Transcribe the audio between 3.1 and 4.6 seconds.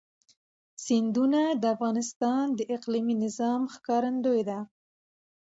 نظام ښکارندوی ده.